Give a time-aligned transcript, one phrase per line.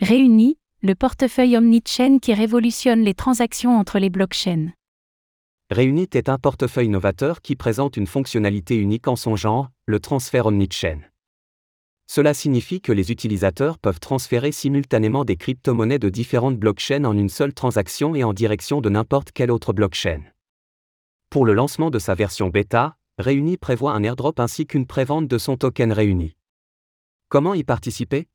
[0.00, 4.68] Réuni, le portefeuille omni-chain qui révolutionne les transactions entre les blockchains.
[5.70, 10.46] Réunit est un portefeuille novateur qui présente une fonctionnalité unique en son genre, le transfert
[10.46, 11.00] omni-chain.
[12.06, 17.28] Cela signifie que les utilisateurs peuvent transférer simultanément des crypto-monnaies de différentes blockchains en une
[17.28, 20.22] seule transaction et en direction de n'importe quelle autre blockchain.
[21.28, 25.38] Pour le lancement de sa version bêta, Réuni prévoit un airdrop ainsi qu'une prévente de
[25.38, 26.36] son token Réuni.
[27.28, 28.28] Comment y participer?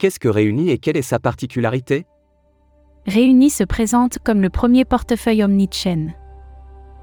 [0.00, 2.06] Qu'est-ce que Réuni et quelle est sa particularité?
[3.06, 6.14] Réuni se présente comme le premier portefeuille omni-chain.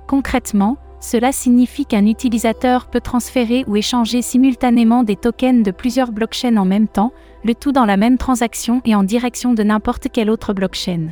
[0.08, 6.58] Concrètement, cela signifie qu'un utilisateur peut transférer ou échanger simultanément des tokens de plusieurs blockchains
[6.58, 7.12] en même temps,
[7.44, 11.10] le tout dans la même transaction et en direction de n'importe quelle autre blockchain.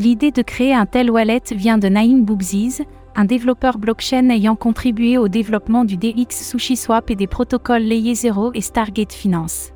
[0.00, 2.82] L'idée de créer un tel wallet vient de Naïm Boubziz,
[3.14, 8.50] un développeur blockchain ayant contribué au développement du DX SushiSwap et des protocoles Layer 0
[8.54, 9.72] et Stargate Finance.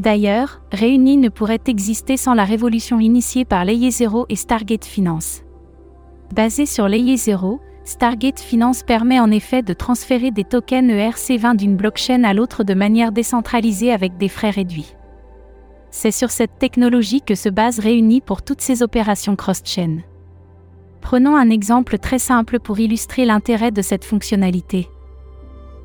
[0.00, 5.42] D'ailleurs, Réuni ne pourrait exister sans la révolution initiée par Layer 0 et Stargate Finance.
[6.34, 11.76] Basé sur Layer 0, Stargate Finance permet en effet de transférer des tokens ERC20 d'une
[11.76, 14.94] blockchain à l'autre de manière décentralisée avec des frais réduits.
[15.90, 19.98] C'est sur cette technologie que se base Réuni pour toutes ces opérations cross-chain.
[21.02, 24.88] Prenons un exemple très simple pour illustrer l'intérêt de cette fonctionnalité.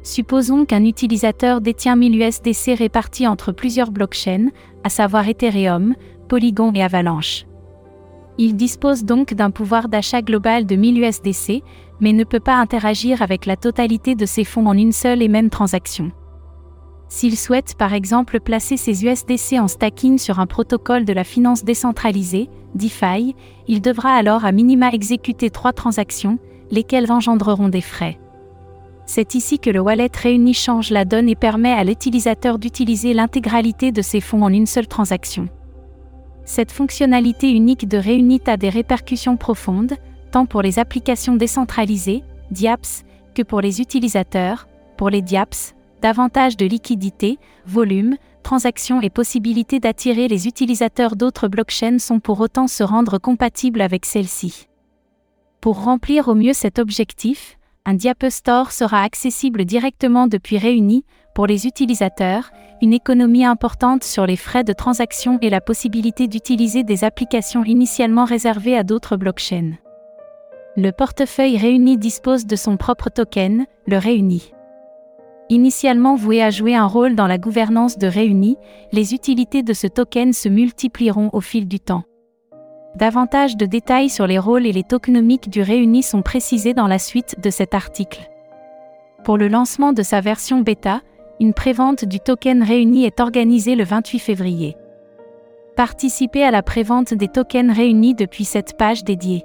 [0.06, 4.50] Supposons qu'un utilisateur détient 1000 USDC répartis entre plusieurs blockchains,
[4.84, 5.96] à savoir Ethereum,
[6.30, 7.48] Polygon et Avalanche.
[8.38, 11.64] Il dispose donc d'un pouvoir d'achat global de 1000 USDC,
[12.02, 15.28] mais ne peut pas interagir avec la totalité de ses fonds en une seule et
[15.28, 16.12] même transaction.
[17.10, 21.64] S'il souhaite par exemple placer ses USDC en stacking sur un protocole de la finance
[21.64, 23.36] décentralisée, DeFi,
[23.68, 26.38] il devra alors à minima exécuter trois transactions,
[26.70, 28.20] lesquelles engendreront des frais.
[29.06, 33.92] C'est ici que le wallet réuni change la donne et permet à l'utilisateur d'utiliser l'intégralité
[33.92, 35.48] de ses fonds en une seule transaction.
[36.44, 39.94] Cette fonctionnalité unique de Réunit a des répercussions profondes,
[40.32, 44.68] tant pour les applications décentralisées, DIAPS, que pour les utilisateurs,
[44.98, 51.98] pour les DIAPS, davantage de liquidité, volume, transactions et possibilité d'attirer les utilisateurs d'autres blockchains
[51.98, 54.68] sont pour autant se rendre compatibles avec celle-ci.
[55.62, 57.55] Pour remplir au mieux cet objectif,
[57.86, 62.50] un Diape Store sera accessible directement depuis Réuni, pour les utilisateurs,
[62.82, 68.26] une économie importante sur les frais de transaction et la possibilité d'utiliser des applications initialement
[68.26, 69.74] réservées à d'autres blockchains.
[70.76, 74.52] Le portefeuille Réuni dispose de son propre token, le Réuni.
[75.50, 78.58] Initialement voué à jouer un rôle dans la gouvernance de Réuni,
[78.92, 82.04] les utilités de ce token se multiplieront au fil du temps.
[82.96, 86.98] Davantage de détails sur les rôles et les tokenomiques du Réuni sont précisés dans la
[86.98, 88.30] suite de cet article.
[89.26, 91.02] Pour le lancement de sa version bêta,
[91.42, 94.78] une prévente du token Réuni est organisée le 28 février.
[95.76, 99.44] Participez à la prévente des tokens réunis depuis cette page dédiée.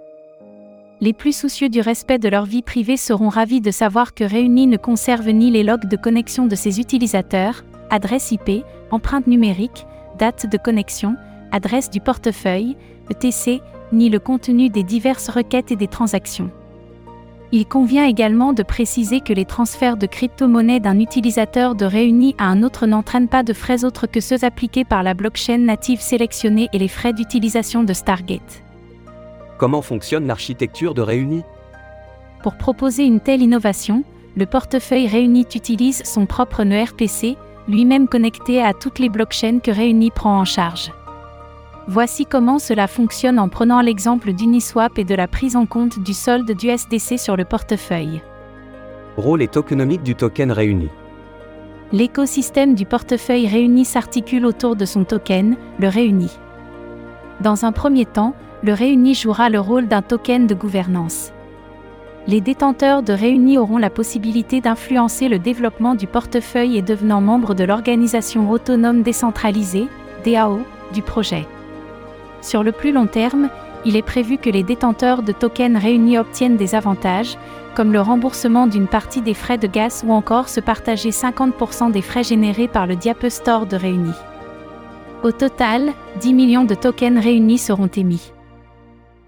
[1.01, 4.69] Les plus soucieux du respect de leur vie privée seront ravis de savoir que Réuni
[4.69, 9.87] ne conserve ni les logs de connexion de ses utilisateurs, adresse IP, empreinte numérique,
[10.19, 11.17] date de connexion,
[11.53, 12.77] adresse du portefeuille,
[13.11, 13.61] ETC,
[13.93, 16.51] ni le contenu des diverses requêtes et des transactions.
[17.53, 22.45] Il convient également de préciser que les transferts de crypto-monnaies d'un utilisateur de Réuni à
[22.45, 26.69] un autre n'entraînent pas de frais autres que ceux appliqués par la blockchain native sélectionnée
[26.73, 28.63] et les frais d'utilisation de Stargate.
[29.59, 31.43] Comment fonctionne l'architecture de Réuni?
[32.45, 34.05] Pour proposer une telle innovation,
[34.37, 37.37] le portefeuille Réuni utilise son propre nœud RPC,
[37.67, 40.93] lui-même connecté à toutes les blockchains que Réuni prend en charge.
[41.93, 46.15] Voici comment cela fonctionne en prenant l'exemple d'Uniswap et de la prise en compte du
[46.15, 48.23] solde du SDC sur le portefeuille.
[49.17, 50.89] Rôle et tokenomique du token réuni.
[51.91, 56.31] L'écosystème du portefeuille réuni s'articule autour de son token, le réuni.
[57.41, 61.33] Dans un premier temps, le réuni jouera le rôle d'un token de gouvernance.
[62.29, 67.57] Les détenteurs de réuni auront la possibilité d'influencer le développement du portefeuille et devenant membres
[67.57, 69.89] de l'organisation autonome décentralisée,
[70.25, 70.61] DAO,
[70.93, 71.49] du projet.
[72.43, 73.51] Sur le plus long terme,
[73.85, 77.37] il est prévu que les détenteurs de tokens réunis obtiennent des avantages,
[77.75, 82.03] comme le remboursement d'une partie des frais de gaz ou encore se partager 50% des
[82.03, 84.19] frais générés par le Diape Store de Réunis.
[85.23, 88.33] Au total, 10 millions de tokens réunis seront émis.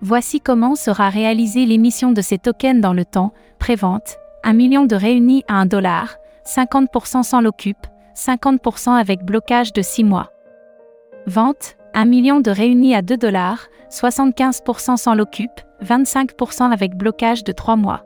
[0.01, 4.97] Voici comment sera réalisée l'émission de ces tokens dans le temps, prévente, 1 million de
[4.97, 7.87] réunis à 1 dollar, 50% sans l'occupe,
[8.17, 10.32] 50% avec blocage de 6 mois.
[11.27, 17.53] Vente, 1 million de réunis à 2 dollars, 75% sans l'occupe, 25% avec blocage de
[17.53, 18.05] 3 mois.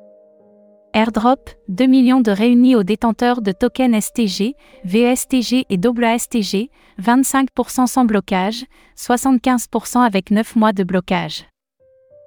[0.93, 4.55] Airdrop, 2 millions de réunis aux détenteurs de tokens STG,
[4.85, 6.71] VSTG et WSTG,
[7.03, 8.65] 25% sans blocage,
[8.99, 11.47] 75% avec 9 mois de blocage.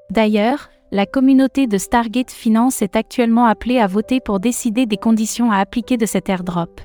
[0.09, 5.51] D'ailleurs, la communauté de Stargate Finance est actuellement appelée à voter pour décider des conditions
[5.51, 6.81] à appliquer de cet airdrop.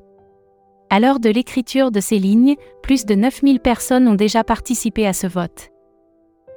[0.94, 5.12] À l'heure de l'écriture de ces lignes, plus de 9000 personnes ont déjà participé à
[5.12, 5.73] ce vote.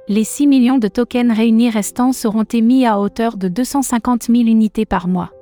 [0.06, 4.86] Les 6 millions de tokens réunis restants seront émis à hauteur de 250 000 unités
[4.86, 5.32] par mois.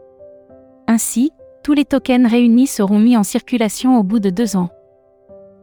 [0.86, 1.30] Ainsi,
[1.62, 4.70] tous les tokens réunis seront mis en circulation au bout de deux ans.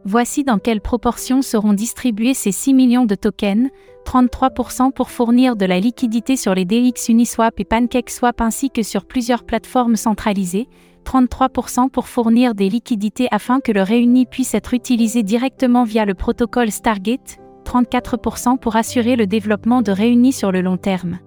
[0.04, 3.68] Voici dans quelle proportion seront distribués ces 6 millions de tokens,
[4.06, 9.04] 33% pour fournir de la liquidité sur les DX Uniswap et PancakeSwap ainsi que sur
[9.06, 10.68] plusieurs plateformes centralisées,
[11.04, 16.14] 33% pour fournir des liquidités afin que le réuni puisse être utilisé directement via le
[16.14, 21.18] protocole Stargate, 34% pour assurer le développement de Réuni sur le long terme.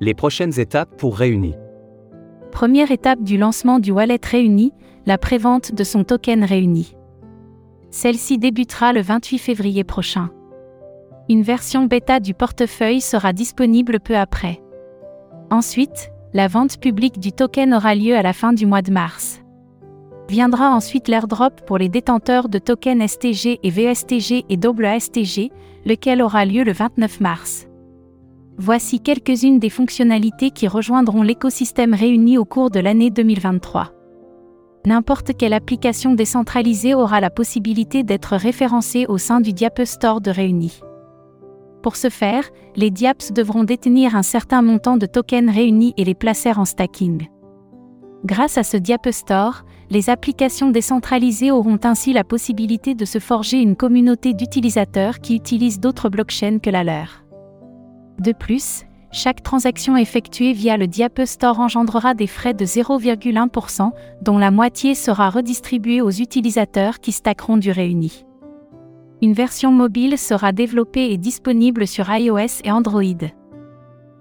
[0.00, 1.54] Les prochaines étapes pour Réuni.
[2.52, 4.72] Première étape du lancement du wallet Réuni,
[5.06, 6.94] la prévente de son token Réuni.
[7.90, 10.30] Celle-ci débutera le 28 février prochain.
[11.28, 14.62] Une version bêta du portefeuille sera disponible peu après.
[15.50, 19.40] Ensuite, la vente publique du token aura lieu à la fin du mois de mars.
[20.28, 25.50] Viendra ensuite l'airdrop pour les détenteurs de tokens STG et VSTG et WSTG,
[25.86, 27.66] lequel aura lieu le 29 mars.
[28.58, 33.92] Voici quelques-unes des fonctionnalités qui rejoindront l'écosystème réuni au cours de l'année 2023.
[34.84, 40.30] N'importe quelle application décentralisée aura la possibilité d'être référencée au sein du Diap Store de
[40.30, 40.80] Réuni.
[41.82, 42.44] Pour ce faire,
[42.76, 47.28] les DIAPS devront détenir un certain montant de tokens réunis et les placer en stacking.
[48.24, 53.58] Grâce à ce Diap Store, les applications décentralisées auront ainsi la possibilité de se forger
[53.58, 57.24] une communauté d'utilisateurs qui utilisent d'autres blockchains que la leur.
[58.18, 64.36] De plus, chaque transaction effectuée via le Diap Store engendrera des frais de 0,1%, dont
[64.36, 68.24] la moitié sera redistribuée aux utilisateurs qui stackeront du réuni.
[69.20, 73.02] Une version mobile sera développée et disponible sur iOS et Android.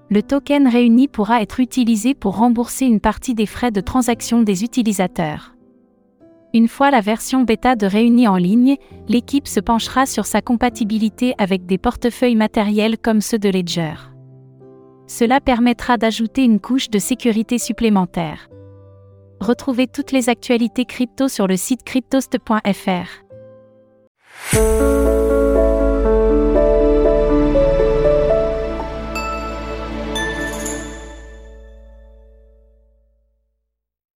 [0.09, 4.63] Le token réuni pourra être utilisé pour rembourser une partie des frais de transaction des
[4.63, 5.53] utilisateurs.
[6.53, 8.77] Une fois la version bêta de Réuni en ligne,
[9.07, 13.95] l'équipe se penchera sur sa compatibilité avec des portefeuilles matériels comme ceux de Ledger.
[15.05, 18.49] Cela permettra d'ajouter une couche de sécurité supplémentaire.
[19.41, 23.26] Retrouvez toutes les actualités crypto sur le site cryptost.fr.
[24.37, 25.16] Música